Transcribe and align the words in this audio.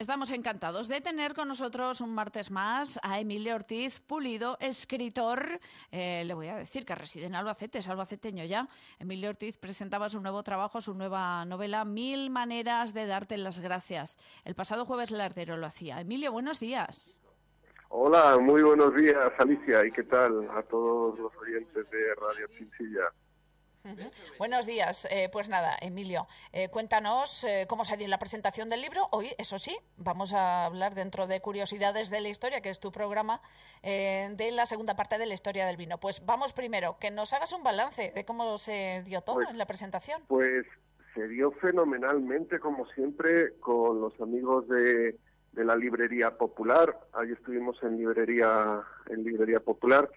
Estamos 0.00 0.30
encantados 0.30 0.88
de 0.88 1.02
tener 1.02 1.34
con 1.34 1.46
nosotros 1.46 2.00
un 2.00 2.14
martes 2.14 2.50
más 2.50 2.98
a 3.02 3.20
Emilio 3.20 3.54
Ortiz 3.54 4.00
Pulido, 4.00 4.56
escritor. 4.58 5.60
Eh, 5.92 6.24
le 6.24 6.32
voy 6.32 6.48
a 6.48 6.56
decir 6.56 6.86
que 6.86 6.94
reside 6.94 7.26
en 7.26 7.34
Albacete, 7.34 7.80
es 7.80 7.88
albaceteño 7.90 8.46
ya. 8.46 8.66
Emilio 8.98 9.28
Ortiz 9.28 9.58
presentaba 9.58 10.08
su 10.08 10.18
nuevo 10.18 10.42
trabajo, 10.42 10.80
su 10.80 10.94
nueva 10.94 11.44
novela, 11.44 11.84
Mil 11.84 12.30
maneras 12.30 12.94
de 12.94 13.04
darte 13.04 13.36
las 13.36 13.60
gracias. 13.60 14.16
El 14.46 14.54
pasado 14.54 14.86
jueves 14.86 15.10
Lardero 15.10 15.58
lo 15.58 15.66
hacía. 15.66 16.00
Emilio, 16.00 16.32
buenos 16.32 16.60
días. 16.60 17.20
Hola, 17.90 18.38
muy 18.38 18.62
buenos 18.62 18.94
días, 18.94 19.30
Alicia. 19.36 19.84
¿Y 19.84 19.92
qué 19.92 20.04
tal 20.04 20.48
a 20.56 20.62
todos 20.62 21.18
los 21.18 21.36
oyentes 21.36 21.90
de 21.90 22.14
Radio 22.14 22.46
Chinchilla? 22.56 23.12
Buenos 24.38 24.66
días. 24.66 25.06
Eh, 25.10 25.28
pues 25.32 25.48
nada, 25.48 25.76
Emilio, 25.80 26.26
eh, 26.52 26.68
cuéntanos 26.68 27.44
eh, 27.44 27.66
cómo 27.68 27.84
se 27.84 27.96
dio 27.96 28.08
la 28.08 28.18
presentación 28.18 28.68
del 28.68 28.82
libro. 28.82 29.08
Hoy, 29.12 29.28
eso 29.38 29.58
sí, 29.58 29.76
vamos 29.96 30.32
a 30.34 30.66
hablar 30.66 30.94
dentro 30.94 31.26
de 31.26 31.40
Curiosidades 31.40 32.10
de 32.10 32.20
la 32.20 32.28
Historia, 32.28 32.60
que 32.60 32.70
es 32.70 32.80
tu 32.80 32.92
programa, 32.92 33.40
de 33.82 34.50
la 34.52 34.66
segunda 34.66 34.94
parte 34.94 35.18
de 35.18 35.26
la 35.26 35.34
historia 35.34 35.66
del 35.66 35.76
vino. 35.76 35.98
Pues 35.98 36.24
vamos 36.26 36.52
primero, 36.52 36.96
que 37.00 37.10
nos 37.10 37.32
hagas 37.32 37.52
un 37.52 37.62
balance 37.62 38.12
de 38.14 38.24
cómo 38.24 38.58
se 38.58 39.02
dio 39.06 39.22
todo 39.22 39.36
pues 39.36 39.50
en 39.50 39.58
la 39.58 39.66
presentación. 39.66 40.22
Pues 40.28 40.66
se 41.14 41.26
dio 41.28 41.50
fenomenalmente, 41.52 42.58
como 42.58 42.86
siempre, 42.90 43.58
con 43.60 44.00
los 44.00 44.20
amigos 44.20 44.68
de, 44.68 45.16
de 45.52 45.64
la 45.64 45.76
Librería 45.76 46.36
Popular. 46.36 46.98
Ahí 47.14 47.32
estuvimos 47.32 47.82
en 47.82 47.96
Librería, 47.96 48.82
en 49.08 49.24
librería 49.24 49.60
Popular 49.60 50.10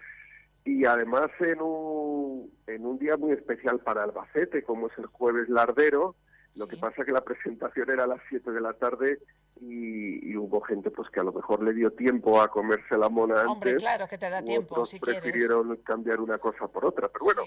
y 0.64 0.86
además 0.86 1.30
en 1.40 1.60
un, 1.60 2.50
en 2.66 2.86
un 2.86 2.98
día 2.98 3.16
muy 3.16 3.32
especial 3.32 3.80
para 3.80 4.02
Albacete, 4.04 4.62
como 4.62 4.86
es 4.86 4.98
el 4.98 5.06
jueves 5.06 5.48
lardero, 5.48 6.16
lo 6.56 6.66
que 6.66 6.76
pasa 6.76 7.04
que 7.04 7.12
la 7.12 7.22
presentación 7.22 7.90
era 7.90 8.04
a 8.04 8.06
las 8.06 8.20
7 8.28 8.50
de 8.50 8.60
la 8.60 8.72
tarde 8.74 9.18
y, 9.60 10.36
hubo 10.36 10.60
gente 10.62 10.90
pues 10.90 11.08
que 11.10 11.20
a 11.20 11.22
lo 11.22 11.32
mejor 11.32 11.62
le 11.62 11.72
dio 11.72 11.90
tiempo 11.92 12.40
a 12.40 12.48
comerse 12.48 12.96
la 12.98 13.08
mona 13.08 13.34
antes. 13.34 13.50
Hombre, 13.50 13.76
claro 13.76 14.06
que 14.08 14.18
te 14.18 14.28
da 14.28 14.42
tiempo, 14.42 14.74
otros 14.74 14.94
prefirieron 15.00 15.76
cambiar 15.76 16.20
una 16.20 16.38
cosa 16.38 16.66
por 16.68 16.84
otra. 16.84 17.08
Pero 17.08 17.24
bueno, 17.24 17.42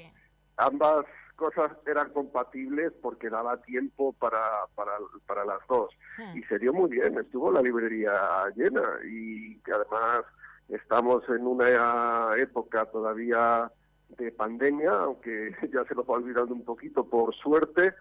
ambas 0.58 1.06
cosas 1.36 1.72
eran 1.86 2.12
compatibles 2.12 2.94
porque 3.02 3.30
daba 3.30 3.62
tiempo 3.62 4.14
para, 4.14 4.42
para, 4.76 4.94
para 5.26 5.45
las 5.45 5.60
dos. 5.68 5.94
Hmm. 6.18 6.38
Y 6.38 6.44
se 6.44 6.60
dio 6.60 6.73
muy 6.73 6.90
bien, 6.90 7.18
estuvo 7.18 7.52
la 7.52 7.62
librería 7.62 8.12
llena 8.56 8.84
y 9.06 9.60
además 9.72 10.23
Estamos 10.70 11.23
en 11.30 11.48
una 11.48 12.36
época 12.38 12.86
todavía 12.86 13.72
de 14.18 14.32
pandemia, 14.32 14.92
aunque 14.92 15.52
ya 15.73 15.84
se 15.86 15.96
nos 15.96 16.06
va 16.06 16.16
olvidando 16.16 16.54
un 16.54 16.64
poquito 16.64 17.06
por 17.06 17.34
suerte, 17.36 17.94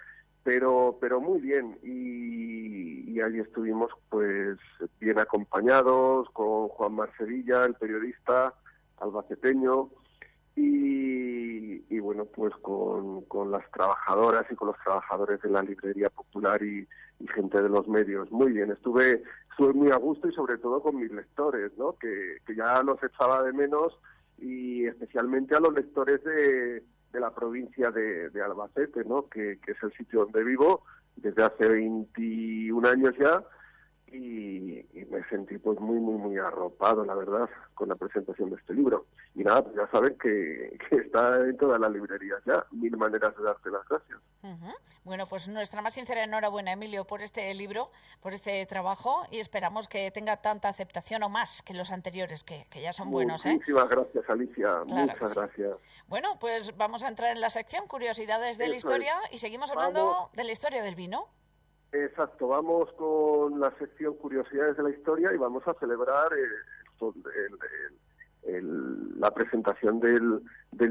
pero 0.42 0.97
pero 1.00 1.20
muy 1.20 1.41
bien 1.41 1.78
y, 1.83 3.11
y 3.11 3.20
allí 3.20 3.41
estuvimos 3.41 3.91
pues 4.09 4.59
bien 5.00 5.19
acompañados 5.19 6.28
con 6.31 6.69
Juan 6.69 6.94
Marcevilla, 6.94 7.64
el 7.64 7.75
periodista 7.75 8.55
albaceteño 8.98 9.91
y, 10.55 11.84
y 11.94 11.98
bueno 11.98 12.25
pues 12.27 12.55
con, 12.62 13.22
con, 13.22 13.50
las 13.50 13.69
trabajadoras 13.72 14.47
y 14.50 14.55
con 14.55 14.69
los 14.69 14.77
trabajadores 14.84 15.42
de 15.42 15.50
la 15.50 15.62
librería 15.62 16.11
popular 16.11 16.62
y, 16.62 16.87
y 17.19 17.28
gente 17.28 17.61
de 17.61 17.69
los 17.69 17.89
medios. 17.89 18.31
Muy 18.31 18.53
bien, 18.53 18.70
estuve 18.70 19.22
estuve 19.56 19.72
muy 19.72 19.90
a 19.90 19.96
gusto 19.96 20.28
y 20.28 20.32
sobre 20.32 20.58
todo 20.58 20.82
con 20.82 20.96
mis 20.96 21.10
lectores, 21.10 21.72
¿no? 21.78 21.96
que, 21.96 22.36
que 22.46 22.54
ya 22.54 22.82
los 22.82 23.02
echaba 23.02 23.42
de 23.42 23.54
menos 23.54 23.98
y 24.36 24.84
especialmente 24.84 25.56
a 25.56 25.60
los 25.60 25.72
lectores 25.72 26.22
de, 26.24 26.82
de 27.10 27.20
la 27.20 27.34
provincia 27.34 27.90
de, 27.90 28.31
Albacete, 28.42 29.03
¿no? 29.06 29.31
que, 29.31 29.58
que 29.64 29.72
es 29.72 29.82
el 29.82 29.92
sitio 29.94 30.25
donde 30.25 30.44
vivo 30.44 30.82
desde 31.16 31.42
hace 31.42 31.69
21 31.70 32.86
años 32.86 33.14
ya 33.19 33.42
y, 34.12 34.84
me 35.10 35.25
sentí 35.28 35.58
pues 35.58 35.81
muy, 35.81 35.98
muy, 35.98 36.19
muy 36.19 36.38
arropado, 36.38 37.04
la 37.04 37.14
verdad, 37.14 37.48
con 37.75 37.88
la 37.88 37.94
presentación 37.94 38.50
de 38.50 38.56
este 38.56 38.75
libro. 38.75 39.06
Y 39.34 39.42
nada, 39.42 39.62
pues 39.62 39.76
ya 39.76 39.88
saben 39.91 40.16
que, 40.19 40.78
está 40.91 41.41
en 41.41 41.56
todas 41.56 41.81
las 41.81 41.91
librerías 41.91 42.42
ya, 42.44 42.64
mil 42.72 42.97
maneras 42.97 43.36
de 43.36 43.44
darte 43.44 43.70
las 43.70 43.88
gracias. 43.88 44.19
Bueno, 45.04 45.26
pues 45.26 45.48
nuestra 45.48 45.82
más 45.82 45.94
sincera 45.94 46.24
enhorabuena, 46.24 46.72
Emilio, 46.72 47.04
por 47.04 47.22
este 47.22 47.52
libro, 47.54 47.90
por 48.20 48.32
este 48.32 48.64
trabajo 48.66 49.24
y 49.30 49.38
esperamos 49.38 49.88
que 49.88 50.10
tenga 50.10 50.38
tanta 50.38 50.68
aceptación 50.68 51.22
o 51.22 51.28
más 51.28 51.62
que 51.62 51.74
los 51.74 51.92
anteriores, 51.92 52.44
que, 52.44 52.66
ya 52.80 52.92
son 52.92 53.10
buenos. 53.10 53.46
¿eh? 53.46 53.54
Muchísimas 53.54 53.88
gracias, 53.88 54.28
Alicia, 54.28 54.84
muchas 54.86 55.34
gracias. 55.34 55.76
Bueno, 56.08 56.38
pues 56.40 56.76
vamos 56.76 57.02
a 57.02 57.08
entrar 57.08 57.30
en 57.32 57.40
la 57.40 57.50
sección 57.50 57.86
Curiosidades 57.86 58.58
de 58.58 58.68
la 58.68 58.76
Historia 58.76 59.14
y 59.30 59.38
seguimos 59.38 59.70
hablando 59.70 60.30
de 60.34 60.44
la 60.44 60.52
historia 60.52 60.82
del 60.82 60.94
vino. 60.94 61.28
Exacto, 61.92 62.48
vamos 62.48 62.92
con 62.94 63.60
la 63.60 63.70
sección 63.78 64.14
Curiosidades 64.14 64.76
de 64.76 64.82
la 64.82 64.90
Historia 64.90 65.32
y 65.32 65.36
vamos 65.36 65.66
a 65.66 65.74
celebrar 65.74 66.30
la 69.18 69.30
presentación 69.32 70.00
del, 70.00 70.42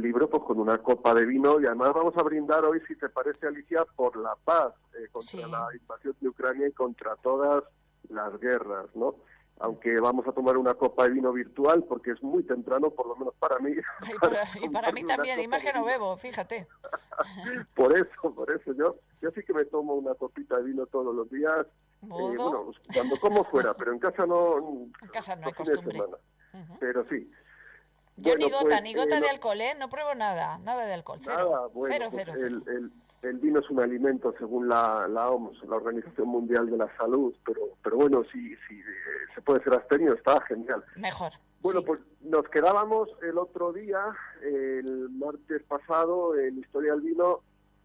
libro 0.02 0.30
pues 0.30 0.44
con 0.44 0.60
una 0.60 0.78
copa 0.80 1.14
de 1.14 1.26
vino 1.26 1.60
y 1.60 1.66
además 1.66 1.94
vamos 1.94 2.18
a 2.18 2.24
brindar 2.24 2.66
hoy, 2.66 2.82
si 2.88 2.96
te 2.96 3.10
parece 3.10 3.48
Alicia, 3.48 3.86
por 3.96 4.18
la 4.18 4.36
paz 4.44 4.74
eh, 5.00 5.08
contra 5.12 5.48
la 5.48 5.68
invasión 5.74 6.16
de 6.20 6.30
Ucrania 6.30 6.68
y 6.68 6.72
contra 6.72 7.16
todas 7.18 7.64
las 8.10 8.40
guerras, 8.40 8.88
¿no? 8.96 9.16
aunque 9.60 10.00
vamos 10.00 10.28
a 10.28 10.34
tomar 10.34 10.58
una 10.58 10.74
copa 10.74 11.06
de 11.06 11.12
vino 11.12 11.32
virtual 11.32 11.84
porque 11.88 12.12
es 12.12 12.22
muy 12.22 12.44
temprano, 12.44 12.90
por 12.90 13.08
lo 13.08 13.16
menos 13.16 13.34
para 13.36 13.60
mí. 13.60 13.72
Y 14.62 14.70
para, 14.70 14.92
mí 14.92 15.04
también, 15.04 15.40
y 15.40 15.48
más 15.48 15.62
que 15.62 15.74
no 15.74 15.86
bebo, 15.86 16.18
fíjate. 16.18 16.68
por 17.76 17.96
eso, 17.96 18.34
por 18.36 18.52
eso, 18.52 18.74
yo, 18.74 18.98
yo 19.22 19.32
sí 19.32 19.44
que 19.44 19.54
me 19.54 19.66
tomo 19.66 19.96
una 19.96 20.14
copita 20.16 20.58
de 20.58 20.64
vino 20.64 20.86
todos 20.88 21.16
los 21.16 21.30
días, 21.30 21.66
eh, 22.04 22.08
bueno, 22.08 22.72
cuando 22.94 23.20
como 23.20 23.44
fuera, 23.46 23.74
pero 23.74 23.94
en 23.94 24.00
casa 24.00 24.26
no. 24.26 24.58
En 24.58 25.10
casa 25.12 25.36
no 25.36 25.48
hay 25.48 25.54
costumbre. 25.54 26.02
Pero 26.80 27.06
sí. 27.10 27.30
Yo 28.18 28.36
ni 28.36 28.50
gota, 28.50 28.66
pues, 28.68 28.84
ni 28.84 28.94
gota 28.94 29.18
eh, 29.18 29.22
de 29.22 29.30
alcohol, 29.30 29.62
¿eh? 29.62 29.76
No 29.78 29.90
pruebo 29.90 30.16
nada, 30.16 30.58
nada 30.60 30.86
de 30.86 30.94
alcohol, 30.94 31.20
cero. 31.22 31.36
cero, 31.38 31.72
pues 31.74 31.94
cero, 31.94 32.10
cero. 32.12 32.34
El, 32.36 32.92
el 33.26 33.40
vino 33.40 33.60
es 33.60 33.70
un 33.70 33.80
alimento 33.80 34.34
según 34.38 34.70
la, 34.70 35.08
la 35.08 35.30
OMS, 35.30 35.64
la 35.68 35.76
Organización 35.78 36.28
Mundial 36.28 36.70
de 36.70 36.78
la 36.78 36.96
Salud, 36.96 37.34
pero, 37.46 37.62
pero 37.84 37.98
bueno, 37.98 38.24
si, 38.32 38.56
si 38.68 38.76
eh, 38.76 38.84
se 39.34 39.42
puede 39.42 39.64
ser 39.64 39.74
abstemio, 39.74 40.14
está 40.14 40.40
genial. 40.42 40.84
Mejor. 40.96 41.32
Bueno, 41.62 41.82
pues 41.82 42.00
nos 42.22 42.48
quedábamos 42.50 43.10
el 43.24 43.40
otro 43.40 43.74
día, 43.74 44.00
el 44.44 45.10
martes 45.10 45.64
pasado, 45.64 46.38
en 46.38 46.60
Historia 46.60 46.92
del 46.92 47.02
Vino, 47.02 47.40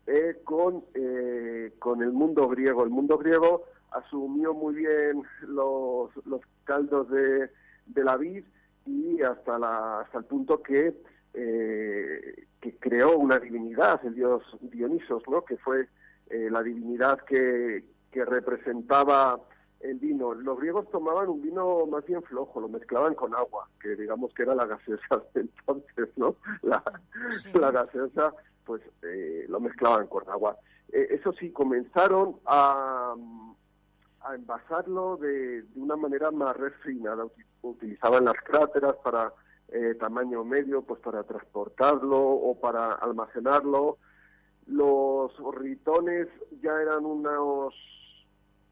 eh, 0.07 0.41
con, 0.45 0.85
eh, 0.95 1.73
con 1.79 2.03
el 2.03 2.13
mundo 2.13 2.47
griego. 2.49 2.85
El 2.85 2.91
mundo 2.91 3.17
griego 3.17 3.65
asumió 3.93 4.53
muy 4.53 4.75
bien 4.75 5.23
los, 5.43 6.11
los 6.27 6.43
caldos 6.65 7.09
de, 7.09 7.51
de 7.87 8.05
la 8.05 8.17
vid 8.19 8.45
y 8.91 9.23
hasta, 9.23 9.59
la, 9.59 10.01
hasta 10.01 10.19
el 10.19 10.25
punto 10.25 10.63
que 10.63 10.95
eh, 11.35 12.47
que 12.61 12.77
creó 12.77 13.17
una 13.17 13.39
divinidad, 13.39 14.05
el 14.05 14.15
dios 14.15 14.43
Dionisos, 14.61 15.23
¿no? 15.29 15.45
que 15.45 15.57
fue 15.57 15.89
eh, 16.29 16.49
la 16.51 16.63
divinidad 16.63 17.21
que, 17.21 17.85
que 18.11 18.25
representaba 18.25 19.41
el 19.81 19.99
vino. 19.99 20.35
Los 20.35 20.59
griegos 20.59 20.91
tomaban 20.91 21.29
un 21.29 21.41
vino 21.41 21.87
más 21.87 22.05
bien 22.05 22.23
flojo, 22.23 22.61
lo 22.61 22.69
mezclaban 22.69 23.15
con 23.15 23.35
agua, 23.35 23.69
que 23.81 23.97
digamos 23.97 24.33
que 24.35 24.43
era 24.43 24.55
la 24.55 24.67
gaseosa 24.67 25.23
de 25.35 25.41
entonces, 25.43 26.09
¿no? 26.17 26.37
La, 26.63 26.83
la 27.55 27.71
gaseosa, 27.71 28.35
pues 28.65 28.83
eh, 29.03 29.47
lo 29.49 29.61
mezclaban 29.61 30.07
con 30.07 30.29
agua. 30.29 30.57
Eh, 30.93 31.09
eso 31.11 31.33
sí, 31.33 31.51
comenzaron 31.51 32.37
a, 32.45 33.15
a 34.23 34.35
envasarlo 34.35 35.17
de, 35.17 35.63
de 35.63 35.81
una 35.81 35.97
manera 35.97 36.31
más 36.31 36.57
refinada. 36.57 37.25
Utilizaban 37.63 38.25
las 38.25 38.37
cráteras 38.45 38.95
para 39.03 39.33
eh, 39.73 39.95
tamaño 40.01 40.43
medio 40.45 40.83
pues 40.83 41.01
para 41.01 41.23
transportarlo 41.23 42.19
o 42.19 42.59
para 42.59 42.95
almacenarlo. 42.95 43.99
Los 44.67 45.33
ritones 45.55 46.29
ya 46.61 46.81
eran 46.81 47.05
unos, 47.05 47.75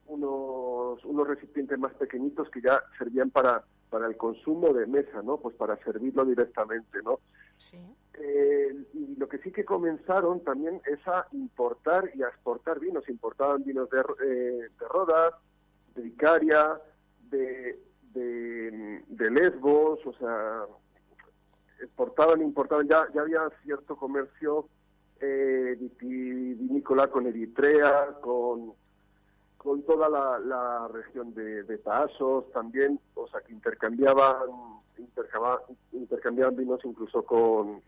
unos, 0.06 1.04
unos 1.04 1.28
recipientes 1.28 1.78
más 1.78 1.94
pequeñitos 1.94 2.50
que 2.50 2.60
ya 2.60 2.82
servían 2.98 3.30
para, 3.30 3.64
para 3.90 4.06
el 4.06 4.16
consumo 4.16 4.72
de 4.72 4.86
mesa, 4.86 5.22
¿no? 5.22 5.38
Pues 5.38 5.56
para 5.56 5.76
servirlo 5.84 6.24
directamente, 6.24 6.98
¿no? 7.02 7.20
Sí. 7.58 7.94
Eh, 8.14 8.84
y 8.94 9.16
lo 9.16 9.28
que 9.28 9.38
sí 9.38 9.52
que 9.52 9.64
comenzaron 9.64 10.42
también 10.42 10.80
es 10.86 11.06
a 11.06 11.26
importar 11.32 12.10
y 12.14 12.22
a 12.22 12.28
exportar 12.28 12.80
vinos. 12.80 13.08
Importaban 13.08 13.62
vinos 13.64 13.88
de, 13.90 14.00
eh, 14.00 14.68
de 14.78 14.88
Rodas, 14.88 15.34
de 15.94 16.06
Icaria, 16.06 16.80
de, 17.30 17.78
de, 18.14 19.30
Lesbos, 19.30 20.00
o 20.06 20.12
sea, 20.14 20.64
exportaban, 21.80 22.40
importaban, 22.40 22.88
ya, 22.88 23.06
ya 23.14 23.20
había 23.20 23.40
cierto 23.62 23.96
comercio 23.96 24.68
eh, 25.20 25.76
vinícola 26.00 27.08
con 27.08 27.26
Eritrea, 27.26 28.16
con, 28.20 28.72
con 29.58 29.82
toda 29.82 30.08
la, 30.08 30.38
la 30.38 30.88
región 30.88 31.34
de, 31.34 31.64
de 31.64 31.78
Tasos 31.78 32.50
también, 32.52 32.98
o 33.14 33.26
sea, 33.28 33.40
que 33.40 33.52
intercambiaban, 33.52 34.48
intercambiaban, 35.92 36.56
vinos 36.56 36.80
incluso 36.84 37.24
con, 37.24 37.82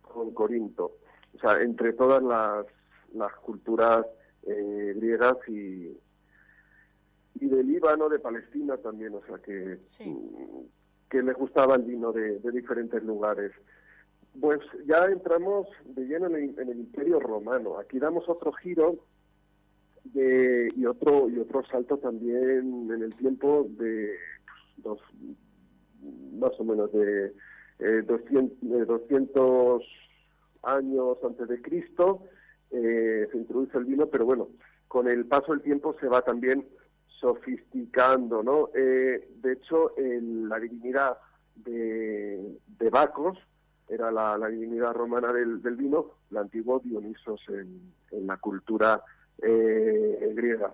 con 0.00 0.32
Corinto. 0.32 0.92
O 1.34 1.38
sea, 1.40 1.60
entre 1.60 1.92
todas 1.92 2.22
las, 2.22 2.66
las 3.14 3.34
culturas 3.36 4.06
eh, 4.44 4.94
griegas 4.96 5.36
y, 5.48 5.98
y 7.40 7.46
de 7.48 7.64
Líbano, 7.64 8.08
de 8.08 8.20
Palestina 8.20 8.76
también, 8.76 9.14
o 9.14 9.22
sea 9.26 9.38
que, 9.38 9.80
mm, 10.04 10.60
que 11.10 11.22
les 11.22 11.36
gustaba 11.36 11.74
el 11.74 11.82
vino 11.82 12.12
de, 12.12 12.38
diferentes 12.52 13.02
lugares. 13.02 13.52
Pues 14.40 14.60
ya 14.86 15.04
entramos 15.04 15.66
de 15.84 16.04
lleno 16.04 16.26
en 16.28 16.56
el, 16.56 16.78
Imperio 16.78 17.20
Romano. 17.20 17.78
Aquí 17.78 17.98
damos 17.98 18.26
otro 18.28 18.52
giro 18.52 18.96
de, 20.04 20.68
y 20.76 20.86
otro 20.86 21.28
y 21.28 21.38
otro 21.38 21.64
salto 21.66 21.98
también 21.98 22.90
en 22.90 23.02
el 23.02 23.14
tiempo 23.16 23.66
de 23.78 24.14
pues, 24.44 24.84
dos, 24.84 25.00
más 26.38 26.52
o 26.58 26.64
menos 26.64 26.92
de 26.92 27.32
200, 28.02 28.86
200 28.86 29.82
años 30.62 31.18
antes 31.24 31.48
de 31.48 31.60
Cristo 31.60 32.22
eh, 32.70 33.28
se 33.30 33.36
introduce 33.36 33.76
el 33.76 33.84
vino, 33.84 34.06
pero 34.06 34.24
bueno, 34.24 34.48
con 34.88 35.08
el 35.08 35.26
paso 35.26 35.52
del 35.52 35.62
tiempo 35.62 35.94
se 36.00 36.08
va 36.08 36.22
también 36.22 36.66
sofisticando, 37.20 38.42
¿no? 38.42 38.70
Eh, 38.74 39.28
de 39.42 39.52
hecho, 39.52 39.92
la 39.96 40.58
divinidad 40.58 41.18
de, 41.54 42.58
Bacos 42.90 43.38
era 43.88 44.10
la, 44.10 44.48
divinidad 44.48 44.92
romana 44.92 45.32
del, 45.32 45.58
vino, 45.76 46.12
el 46.30 46.36
antiguo 46.38 46.80
Dionisos 46.80 47.40
en, 47.48 47.92
la 48.26 48.36
cultura 48.38 49.02
eh, 49.38 50.32
griega. 50.34 50.72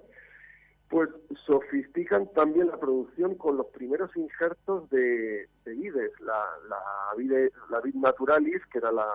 Pues 0.89 1.11
sofistican 1.47 2.33
también 2.33 2.69
la 2.69 2.79
producción 2.79 3.35
con 3.35 3.59
los 3.59 3.67
primeros 3.67 4.15
injertos 4.17 4.89
de, 4.91 5.47
vides, 5.67 6.13
la, 6.21 7.81
vid 7.83 7.95
naturalis, 7.95 8.65
que 8.73 8.79
era 8.79 8.91
la, 8.91 9.07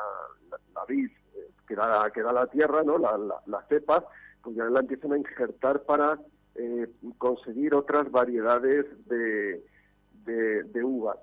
la, 0.52 0.86
vid 0.88 1.10
que 1.68 1.76
da, 1.76 2.12
que 2.14 2.22
da 2.22 2.32
la 2.32 2.48
tierra, 2.48 2.84
¿no? 2.84 2.98
la, 3.00 3.18
la, 3.18 3.66
cepa, 3.70 4.06
pues 4.44 4.56
ya 4.56 4.66
la 4.66 4.82
empiezan 4.82 5.14
a 5.14 5.18
injertar 5.18 5.82
para 5.84 6.20
eh, 6.56 6.88
conseguir 7.18 7.74
otras 7.74 8.12
variedades 8.12 8.86
de, 9.08 9.64
de, 10.26 10.84
uva. 10.84 11.18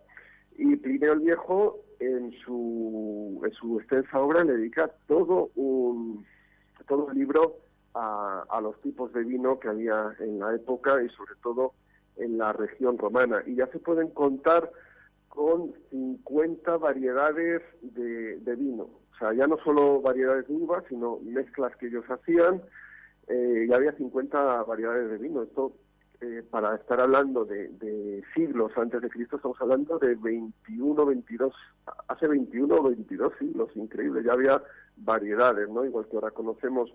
Y 0.57 0.77
Plinio 0.77 1.13
el 1.13 1.21
Viejo, 1.21 1.81
en 2.01 2.33
su, 2.45 3.41
en 3.45 3.53
su 3.53 3.79
extensa 3.79 4.19
obra, 4.19 4.45
le 4.45 4.55
dedica 4.55 4.91
todo 5.07 5.51
un, 5.55 6.27
todo 6.89 7.07
un 7.07 7.15
libro 7.15 7.59
a, 7.95 8.61
los 8.63 8.81
tipos 8.81 9.13
de 9.13 9.25
vino 9.25 9.59
que 9.59 9.69
había 9.69 10.15
en 10.21 10.39
la 10.39 10.55
época 10.55 11.03
y 11.03 11.09
sobre 11.11 11.35
todo 11.43 11.73
en 12.17 12.39
la 12.39 12.53
región 12.53 12.99
romana. 12.99 13.43
Y 13.47 13.57
ya 13.57 13.67
se 13.69 13.79
pueden 13.79 14.09
contar 14.09 14.71
con 15.29 15.73
50 15.91 16.77
variedades 16.77 17.63
de, 17.83 18.39
de 18.39 18.57
vino. 18.57 18.83
O 18.85 19.19
sea, 19.19 19.33
ya 19.33 19.47
no 19.47 19.59
solo 19.59 20.01
variedades 20.01 20.49
de 20.49 20.55
uva, 20.55 20.83
sino 20.89 21.19
mezclas 21.23 21.77
que 21.77 21.89
ellos 21.89 22.05
hacían, 22.09 22.63
eh, 23.31 23.67
ya 23.69 23.77
había 23.77 23.93
50 23.93 24.65
variedades 24.65 25.09
de 25.09 25.19
vino. 25.19 25.43
Esto, 25.43 25.73
eh, 26.21 26.43
para 26.51 26.75
estar 26.75 27.01
hablando 27.01 27.45
de, 27.45 28.23
siglos 28.35 28.73
antes 28.77 29.01
de 29.01 29.09
Cristo, 29.09 29.37
estamos 29.37 29.57
hablando 29.61 29.99
de 29.99 30.17
21, 30.17 31.07
22, 31.07 31.55
hace 32.09 32.27
21 32.27 32.75
o 32.75 32.83
22 32.83 33.33
siglos, 33.39 33.71
increíble. 33.77 34.23
Ya 34.25 34.33
había 34.33 34.63
variedades, 34.97 35.69
¿no? 35.69 35.85
Igual 35.85 36.07
que 36.09 36.17
ahora 36.17 36.33
conocemos, 36.33 36.93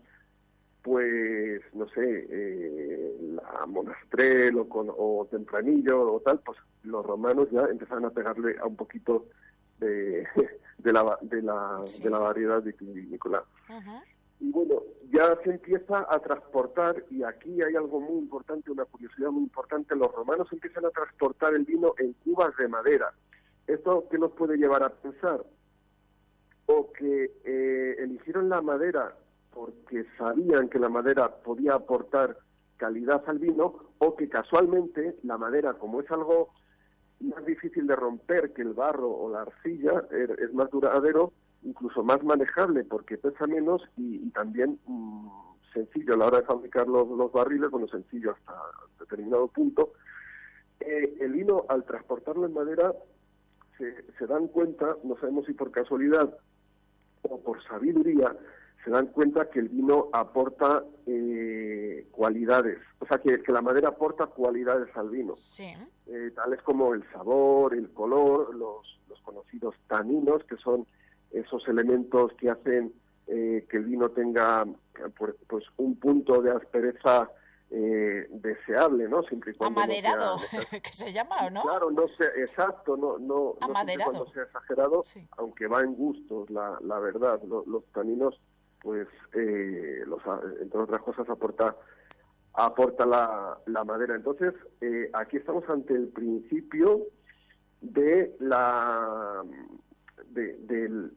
pues, 0.86 1.64
no 1.74 1.90
sé, 1.90 2.28
eh, 2.30 3.18
la 3.34 3.66
monastrel 3.66 4.56
o, 4.60 4.70
con, 4.70 4.88
o 4.96 5.28
tempranillo 5.32 6.14
o 6.14 6.20
tal, 6.20 6.40
pues 6.46 6.60
los 6.84 7.04
romanos 7.04 7.48
ya 7.52 7.62
empezaron 7.62 8.06
a 8.06 8.12
pegarle 8.12 8.56
a 8.60 8.68
un 8.68 8.76
poquito 8.76 9.26
de, 9.80 10.28
de, 10.78 10.94
la, 10.94 11.18
de, 11.24 11.42
la, 11.42 11.84
de 12.04 12.08
la 12.08 12.20
variedad 12.20 12.62
vitivinícola. 12.62 13.44
Y 14.40 14.52
bueno, 14.52 14.84
ya 15.12 15.36
se 15.44 15.54
empieza 15.54 16.06
a 16.08 16.20
transportar, 16.20 17.04
y 17.10 17.24
aquí 17.24 17.64
hay 17.64 17.76
algo 17.76 18.00
muy 18.00 18.20
importante, 18.20 18.70
una 18.70 18.86
curiosidad 18.86 19.32
muy 19.32 19.46
importante, 19.46 19.96
los 19.96 20.14
romanos 20.14 20.48
empiezan 20.52 20.86
a 20.86 20.92
transportar 20.92 21.56
el 21.56 21.66
vino 21.66 21.96
en 21.98 22.14
cubas 22.24 22.56
de 22.58 22.68
madera. 22.68 23.12
¿Esto 23.66 24.08
qué 24.12 24.20
nos 24.20 24.34
puede 24.34 24.56
llevar 24.58 24.84
a 24.84 24.90
pensar? 24.90 25.44
O 26.68 26.92
que 26.92 27.32
eh, 27.44 27.96
eligieron 27.98 28.50
la 28.50 28.62
madera 28.62 29.16
porque 29.56 30.06
sabían 30.18 30.68
que 30.68 30.80
la 30.80 30.90
madera 30.90 31.30
podía 31.30 31.76
aportar 31.76 32.38
calidad 32.76 33.24
al 33.28 33.40
vino, 33.40 33.74
o 34.00 34.16
que 34.18 34.28
casualmente 34.28 35.16
la 35.24 35.38
madera, 35.38 35.76
como 35.76 36.02
es 36.02 36.12
algo 36.12 36.50
más 37.22 37.46
difícil 37.46 37.88
de 37.88 37.96
romper 37.96 38.52
que 38.52 38.62
el 38.62 38.74
barro 38.74 39.10
o 39.10 39.32
la 39.32 39.44
arcilla, 39.44 40.04
er, 40.12 40.38
es 40.42 40.54
más 40.54 40.70
duradero, 40.70 41.32
incluso 41.64 42.04
más 42.04 42.22
manejable 42.22 42.84
porque 42.84 43.18
pesa 43.18 43.48
menos 43.48 43.82
y, 43.96 44.30
también 44.32 44.78
mm, 44.86 45.30
sencillo 45.74 46.16
a 46.16 46.18
la 46.18 46.26
hora 46.26 46.40
de 46.40 46.46
fabricar 46.46 46.86
los, 46.90 47.32
barriles, 47.32 47.72
bueno, 47.72 47.88
sencillo 47.88 48.32
hasta 48.32 48.54
determinado 49.00 49.48
punto. 49.48 49.94
Eh, 50.82 51.16
el 51.22 51.32
vino, 51.32 51.64
al 51.70 51.86
transportarlo 51.86 52.46
en 52.46 52.54
madera, 52.54 52.94
se 53.78 54.28
dan 54.28 54.48
cuenta, 54.48 54.98
no 55.04 55.18
sabemos 55.18 55.46
si 55.46 55.54
por 55.54 55.72
casualidad 55.72 56.38
o 57.24 57.40
por 57.40 57.62
sabiduría, 57.64 58.36
se 58.86 58.92
dan 58.92 59.08
cuenta 59.08 59.50
que 59.50 59.60
el 59.60 59.70
vino 59.70 60.10
aporta 60.14 60.84
eh, 61.08 62.08
cualidades, 62.12 62.78
o 63.00 63.08
sea, 63.08 63.18
que, 63.18 63.42
que, 63.42 63.52
la 63.52 63.62
madera 63.62 63.90
aporta 63.90 64.28
cualidades 64.28 64.96
al 64.96 65.10
vino, 65.10 65.36
sí. 65.38 65.74
eh, 66.06 66.32
tales 66.36 66.62
como 66.62 66.94
el 66.94 67.04
sabor, 67.12 67.74
el 67.74 67.92
color, 67.92 68.54
los, 68.56 69.00
los 69.10 69.20
conocidos 69.22 69.76
taninos, 69.88 70.44
que 70.44 70.56
son 70.58 70.86
esos 71.32 71.68
elementos 71.68 72.32
que 72.34 72.52
hacen 72.52 72.94
eh, 73.28 73.66
que 73.70 73.78
el 73.78 73.86
vino 73.86 74.10
tenga 74.10 74.66
pues, 75.18 75.34
pues 75.48 75.64
un 75.78 75.96
punto 75.96 76.44
de 76.44 76.52
aspereza 76.52 77.30
eh, 77.72 78.28
deseable, 78.30 79.10
¿no? 79.10 79.24
Siempre 79.24 79.52
y 79.52 79.56
cuando 79.56 79.82
amaderado, 79.82 80.38
que 80.84 80.94
se 80.94 81.12
llama, 81.12 81.50
¿no? 81.50 81.64
Claro, 81.64 81.90
no 81.90 82.08
sé, 82.10 82.26
exacto, 82.38 82.96
no, 82.96 83.18
no, 83.18 83.56
amaderado. 83.62 84.12
no 84.12 84.20
cuando 84.20 84.34
sea 84.34 84.44
exagerado, 84.44 85.02
aunque 85.38 85.66
va 85.66 85.82
en 85.82 85.96
gustos, 85.96 86.50
la, 86.52 86.78
la 86.84 87.00
verdad, 87.00 87.42
los 87.44 87.84
taninos, 87.92 88.40
pues, 88.86 89.08
eh, 89.34 90.04
los, 90.06 90.22
entre 90.62 90.80
otras 90.80 91.02
cosas, 91.02 91.28
aporta 91.28 91.76
aporta 92.54 93.06
la, 93.06 93.58
la 93.66 93.84
madera. 93.84 94.16
Entonces, 94.16 94.54
eh, 94.80 95.10
aquí 95.14 95.38
estamos 95.38 95.68
ante 95.68 95.94
el 95.96 96.08
principio 96.10 97.02
de 97.82 98.36
la 98.40 99.44
de, 100.30 101.10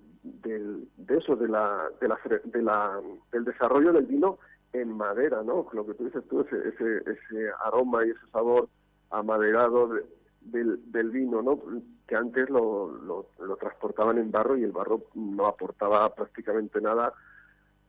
eso, 1.08 1.36
la, 1.36 1.90
de 2.00 2.08
la, 2.08 2.18
de 2.44 2.62
la, 2.62 3.00
del 3.32 3.44
desarrollo 3.44 3.92
del 3.92 4.06
vino 4.06 4.38
en 4.72 4.96
madera, 4.96 5.42
¿no? 5.42 5.66
Lo 5.72 5.86
que 5.86 5.94
tú 5.94 6.06
dices 6.06 6.24
tú, 6.28 6.40
ese, 6.40 6.56
ese, 6.70 6.98
ese 6.98 7.50
aroma 7.64 8.04
y 8.06 8.10
ese 8.10 8.26
sabor 8.32 8.68
amaderado 9.10 9.90
del, 10.40 10.90
del 10.90 11.10
vino, 11.10 11.42
¿no? 11.42 11.60
Que 12.06 12.16
antes 12.16 12.48
lo, 12.48 12.90
lo, 12.90 13.56
transportaban 13.56 14.18
en 14.18 14.30
barro 14.30 14.56
y 14.56 14.64
el 14.64 14.72
barro 14.72 15.02
no 15.14 15.46
aportaba 15.46 16.14
prácticamente 16.14 16.80
nada 16.80 17.12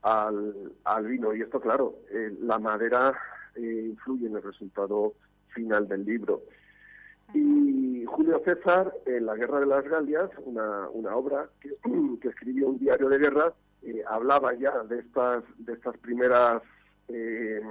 al, 0.02 0.74
al 0.84 1.08
vino. 1.08 1.34
Y 1.34 1.42
esto, 1.42 1.60
claro, 1.60 1.96
eh, 2.12 2.36
la 2.42 2.60
madera 2.60 3.18
eh, 3.56 3.88
influye 3.90 4.28
en 4.28 4.36
el 4.36 4.44
resultado 4.44 5.14
final 5.50 5.88
del 5.88 6.06
libro. 6.06 6.44
Y 7.34 8.06
Julio 8.06 8.42
César, 8.44 8.94
en 9.06 9.26
La 9.26 9.36
Guerra 9.36 9.60
de 9.60 9.66
las 9.68 9.84
Galias, 9.84 10.30
una, 10.46 10.90
una 10.90 11.16
obra 11.16 11.50
que, 11.62 11.76
que 12.22 12.28
escribió 12.30 12.70
un 12.70 12.80
diario 12.80 13.10
de 13.10 13.20
guerra, 13.20 13.54
eh, 13.84 14.04
hablaba 14.08 14.54
ya 14.56 14.84
de 14.84 15.00
estas, 15.00 15.44
de 15.58 15.74
estas 15.74 15.98
primeras 15.98 16.62
eh, 17.08 17.62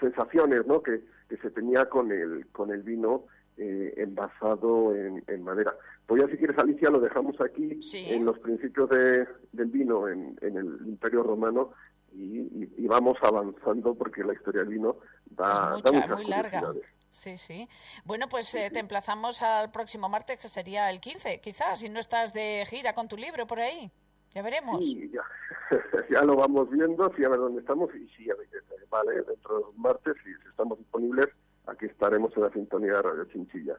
sensaciones 0.00 0.66
¿no? 0.66 0.82
que, 0.82 1.02
que, 1.28 1.36
se 1.36 1.50
tenía 1.50 1.84
con 1.86 2.10
el, 2.10 2.46
con 2.52 2.70
el 2.72 2.82
vino 2.82 3.24
eh, 3.56 3.94
envasado 3.96 4.94
en, 4.94 5.22
en, 5.26 5.42
madera. 5.42 5.74
Pues 6.06 6.22
ya 6.22 6.28
si 6.28 6.36
quieres, 6.36 6.58
Alicia, 6.58 6.90
lo 6.90 7.00
dejamos 7.00 7.40
aquí 7.40 7.80
en 7.94 8.24
los 8.24 8.38
principios 8.38 8.88
de, 8.90 9.26
del 9.52 9.68
vino 9.68 10.08
en, 10.08 10.36
en 10.40 10.56
el 10.56 10.78
Imperio 10.86 11.22
Romano 11.22 11.72
y, 12.12 12.40
y, 12.76 12.86
vamos 12.86 13.16
avanzando 13.22 13.94
porque 13.94 14.22
la 14.22 14.34
historia 14.34 14.62
del 14.62 14.70
vino 14.70 14.96
da, 15.30 15.80
da 15.82 15.92
muchas 15.92 16.10
muy 16.10 16.26
larga. 16.26 16.72
Sí, 17.10 17.36
sí. 17.36 17.68
Bueno, 18.04 18.28
pues 18.28 18.54
eh, 18.54 18.70
te 18.72 18.78
emplazamos 18.78 19.42
al 19.42 19.70
próximo 19.70 20.08
martes, 20.08 20.38
que 20.38 20.48
sería 20.48 20.90
el 20.90 21.00
15, 21.00 21.40
quizás, 21.40 21.80
si 21.80 21.88
no 21.88 22.00
estás 22.00 22.32
de 22.32 22.64
gira 22.68 22.94
con 22.94 23.06
tu 23.06 23.16
libro 23.16 23.46
por 23.46 23.60
ahí. 23.60 23.92
Ya 24.30 24.42
veremos. 24.42 24.84
Sí, 24.84 25.10
ya, 25.12 25.22
ya 26.10 26.22
lo 26.24 26.36
vamos 26.36 26.70
viendo, 26.70 27.12
sí, 27.14 27.22
a 27.22 27.28
ver 27.28 27.38
dónde 27.38 27.60
estamos 27.60 27.94
y 27.94 28.08
sí, 28.16 28.30
a 28.30 28.34
ver, 28.34 28.48
vale, 28.88 29.22
dentro 29.22 29.56
de 29.56 29.60
los 29.62 29.76
martes, 29.76 30.14
si 30.24 30.30
estamos 30.48 30.78
disponibles, 30.78 31.28
aquí 31.66 31.86
estaremos 31.86 32.36
en 32.36 32.42
la 32.42 32.50
sintonía 32.50 32.94
de 32.94 33.02
Radio 33.02 33.24
Chinchilla. 33.26 33.76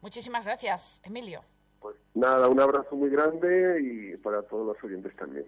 Muchísimas 0.00 0.44
gracias, 0.44 1.02
Emilio. 1.04 1.42
Pues 1.80 1.96
nada, 2.14 2.48
un 2.48 2.60
abrazo 2.60 2.94
muy 2.94 3.10
grande 3.10 3.80
y 3.82 4.16
para 4.18 4.42
todos 4.42 4.66
los 4.66 4.84
oyentes 4.84 5.14
también. 5.16 5.46